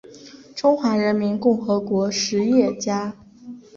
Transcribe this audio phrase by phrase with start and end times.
[0.55, 3.15] 中华人民共和国实业家。